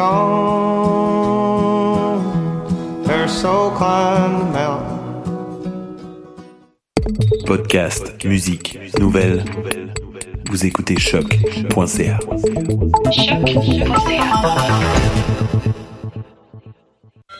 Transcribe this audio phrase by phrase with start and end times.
[0.00, 1.90] gone.
[3.06, 4.98] Her soul climbed the mountain.
[7.46, 9.44] Podcast, musique, nouvelles.
[10.50, 12.18] Vous écoutez choc.ca.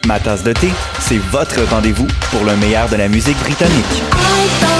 [0.06, 0.68] Ma tasse de thé,
[0.98, 4.79] c'est votre rendez-vous pour le meilleur de la musique britannique.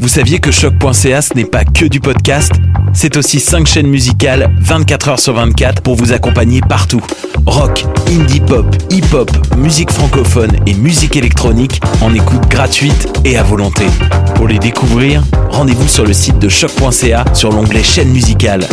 [0.00, 2.52] vous saviez que choc.ca ce n'est pas que du podcast
[2.92, 7.02] C'est aussi 5 chaînes musicales 24 heures sur 24 pour vous accompagner partout.
[7.46, 13.86] Rock, indie pop, hip-hop, musique francophone et musique électronique en écoute gratuite et à volonté.
[14.34, 18.66] Pour les découvrir, rendez-vous sur le site de choc.ca sur l'onglet chaîne musicale.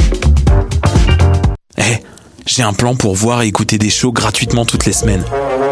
[1.78, 2.04] Eh,
[2.46, 5.24] j'ai un plan pour voir et écouter des shows gratuitement toutes les semaines.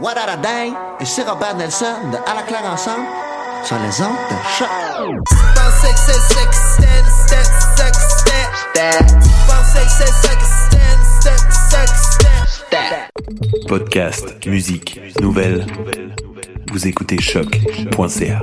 [0.00, 0.76] What a dang!
[1.00, 3.04] Ici Robert Nelson de À la claire ensemble
[3.64, 4.68] sur les ondes de choc.
[13.66, 15.66] Podcast, musique, nouvelles.
[16.70, 18.40] Vous écoutez choc.ca.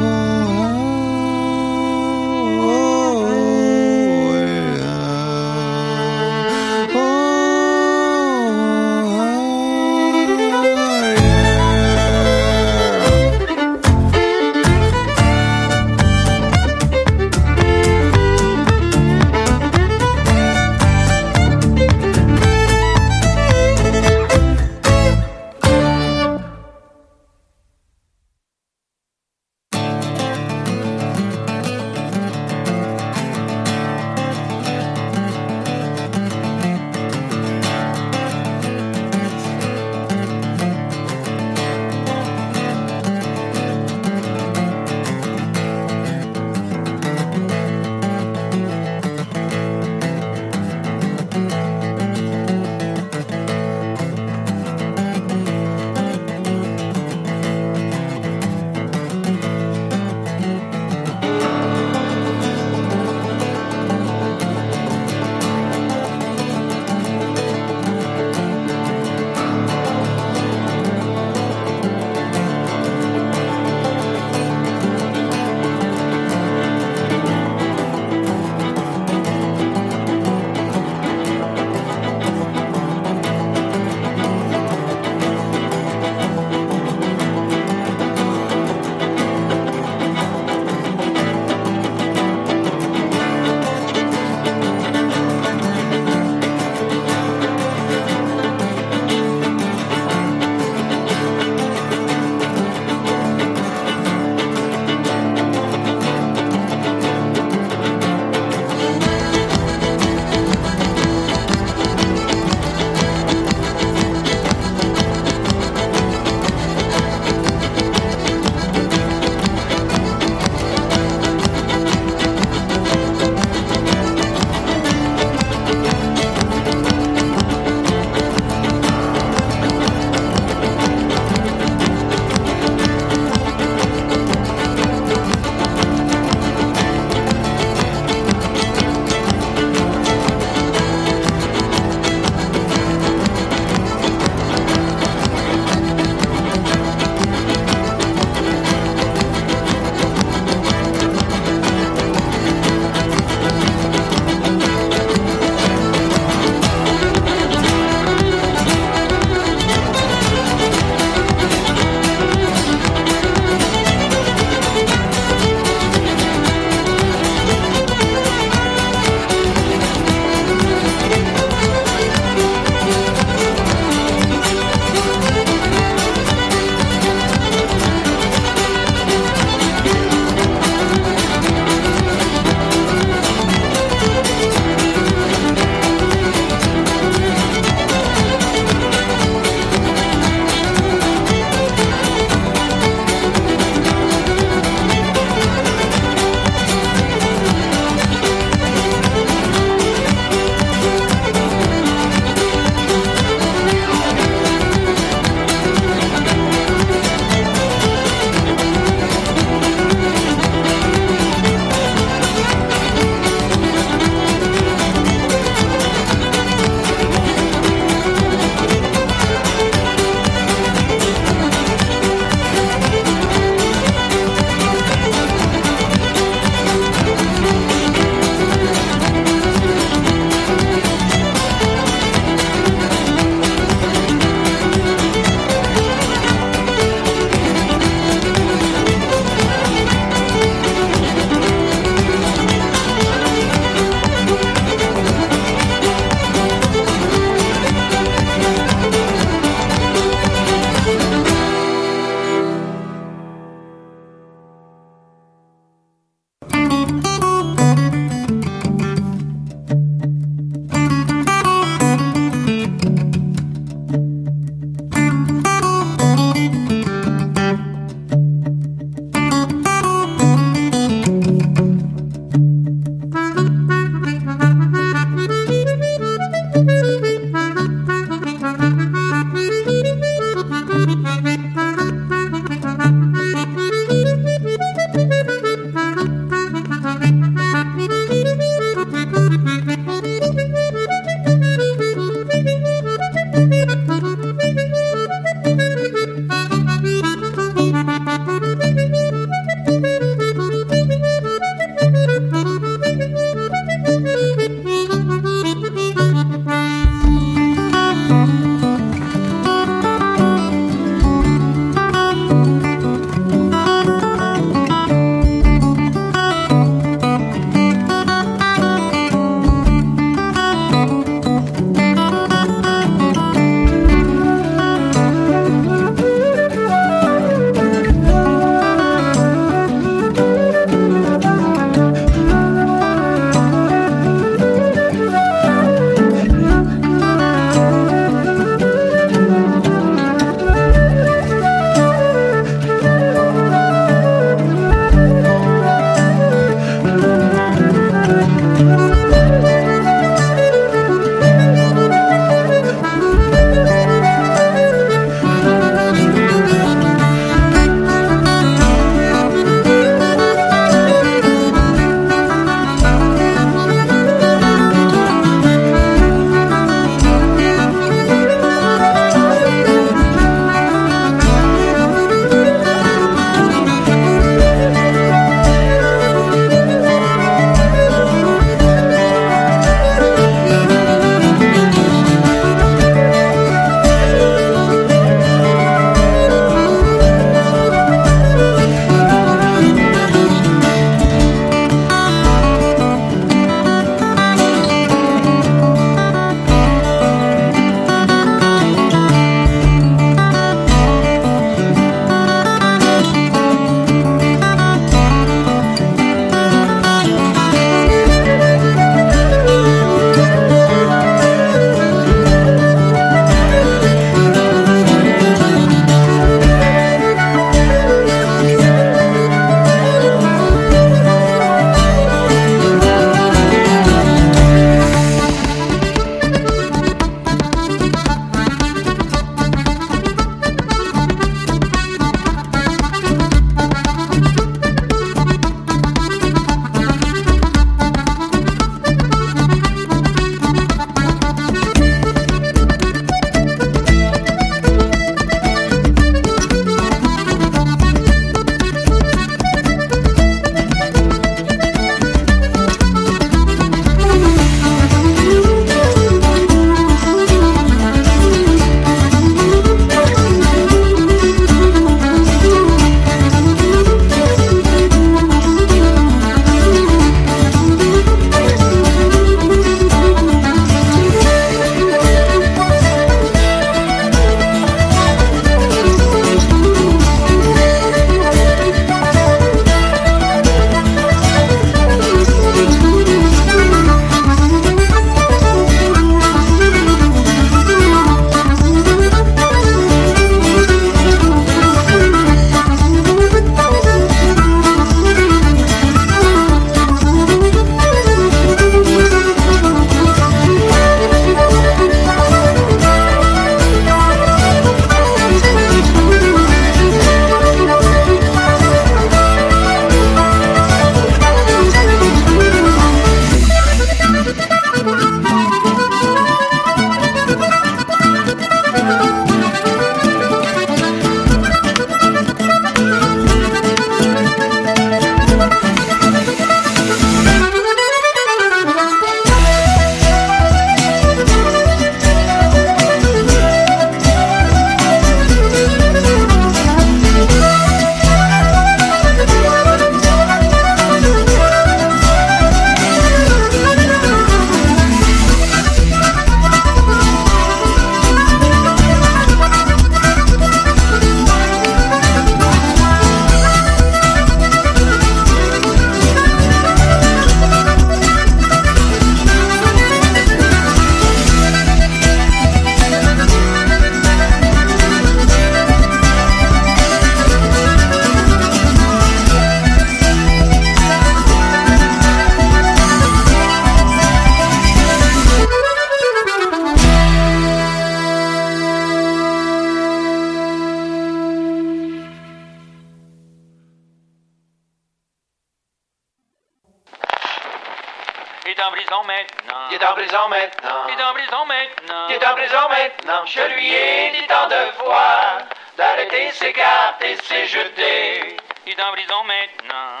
[593.32, 595.38] Je lui ai dit tant de fois
[595.76, 598.36] d'arrêter ses cartes et ses jetés.
[598.66, 600.00] Il est en prison maintenant.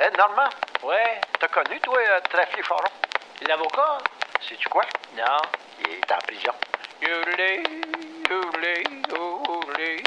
[0.00, 0.50] Eh, Normand?
[0.84, 1.20] Ouais?
[1.40, 2.84] T'as connu, toi, euh, Trafic Foron?
[3.48, 3.98] L'avocat?
[4.40, 4.84] Sais-tu quoi?
[5.16, 5.42] Non.
[5.80, 6.52] Il est en prison.
[7.02, 7.64] Yodelé,
[8.30, 10.02] yodelé.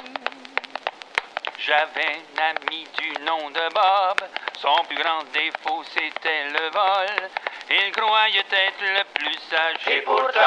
[1.57, 4.29] J'avais un ami du nom de Bob.
[4.61, 7.29] Son plus grand défaut, c'était le vol.
[7.69, 9.87] Il croyait être le plus sage.
[9.87, 10.39] Et pourtant,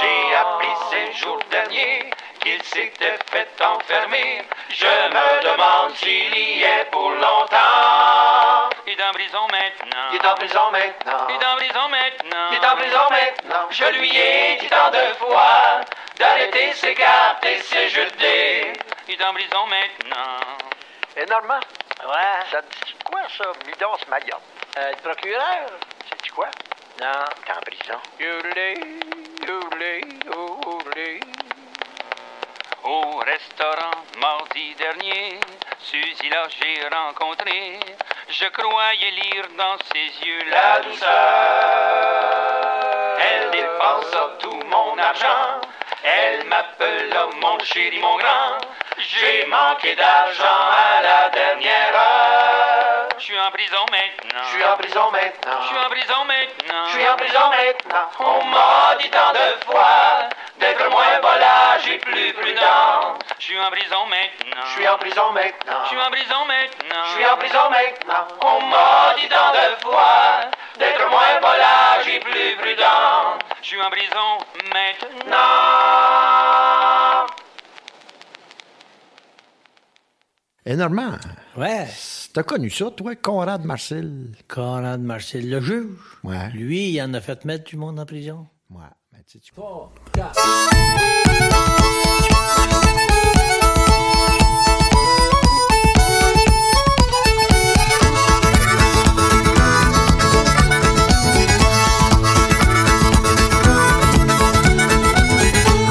[0.00, 4.42] j'ai appris ces jours derniers qu'il s'était fait enfermer.
[4.70, 8.70] Je me demande s'il y est pour longtemps.
[8.86, 10.08] Il est en prison maintenant.
[10.12, 11.26] Il est en prison maintenant.
[11.28, 12.48] Il est en prison maintenant.
[12.50, 13.66] Il est en prison maintenant.
[13.70, 15.80] Je lui ai dit tant de fois
[16.18, 18.72] d'arrêter ses cartes et ses jetés.
[19.08, 20.36] Il est en prison maintenant.
[21.16, 21.60] Et Normand?
[22.04, 22.44] Ouais.
[22.50, 24.42] Ça te dit quoi, ça, Midas Mayotte?
[24.78, 25.66] Euh, le procureur?
[26.08, 26.48] Sais-tu quoi?
[27.00, 27.24] Non.
[27.46, 29.21] T'es en prison.
[32.84, 35.38] Au restaurant mardi dernier,
[35.80, 37.78] Suzy là j'ai rencontré.
[38.28, 41.08] Je croyais lire dans ses yeux La douceur.
[43.20, 45.60] Elle dépensa tout mon argent.
[46.04, 48.58] Elle m'appela mon chéri, mon grand.
[48.98, 53.08] J'ai manqué d'argent à la dernière heure.
[53.18, 54.42] Je suis en prison maintenant.
[54.44, 55.60] Je suis en prison maintenant.
[55.62, 56.86] Je suis en prison maintenant.
[56.86, 58.10] Je suis en prison maintenant.
[58.18, 58.71] On m'a
[59.02, 60.28] dit tant de fois
[60.60, 63.18] d'être moins volage et plus prudent.
[63.38, 64.62] Je suis en prison maintenant.
[64.64, 65.82] Je suis en prison maintenant.
[65.84, 67.04] Je suis en prison maintenant.
[67.06, 68.24] Je suis en prison maintenant.
[68.40, 73.38] On m'a dit tant de fois d'être moins volage et plus prudent.
[73.60, 74.38] Je suis en prison
[74.72, 75.36] maintenant.
[80.64, 81.18] Énormément.
[81.56, 81.88] Ouais.
[82.32, 84.28] T'as connu ça, toi, Conrad Marcel?
[84.48, 85.98] Conrad Marcel, le juge.
[86.22, 86.50] Ouais.
[86.54, 88.46] Lui, il en a fait mettre du monde en prison.
[88.74, 89.38] Ben, tu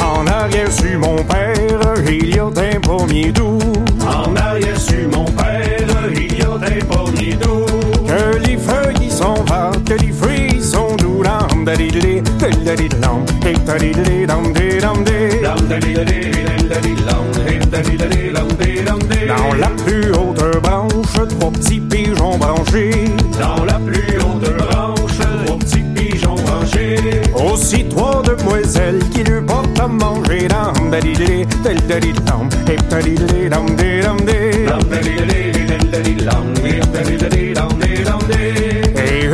[0.01, 1.55] En arrière sur mon père,
[2.07, 3.59] il y a un pommier doux.
[4.01, 7.65] En arrière sur mon père, il y a un pommier doux.
[8.07, 10.30] Que les feuilles sont vertes, que les sont
[19.28, 23.05] Dans la plus haute branche, trois petits pigeons branchés.
[23.39, 27.22] Dans la plus haute branche, trois petits pigeons branchés.
[27.36, 30.22] Aussi trois demoiselles qui lui portent à manger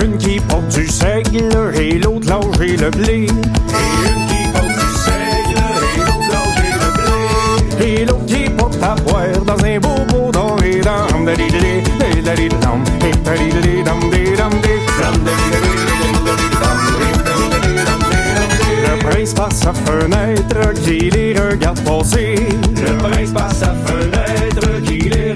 [0.08, 3.28] une qui porte du seigle et l'autre l'ange et le blé.
[7.80, 10.56] Et qui l'autre qui porte à boire dans un beau beau dans
[18.84, 22.36] Le prince par sa fenêtre qui les regarde passer.
[22.76, 25.27] Le prince par sa fenêtre qui les